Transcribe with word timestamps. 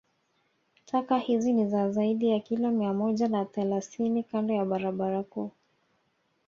Taka 0.85 1.17
hizi 1.17 1.53
ni 1.53 1.67
zaidi 1.69 2.29
ya 2.29 2.39
kilo 2.39 2.71
mia 2.71 2.93
moja 2.93 3.27
na 3.27 3.45
thelasini 3.45 4.23
kando 4.23 4.53
ya 4.53 4.65
barabara 4.65 5.23
kuu 5.23 5.51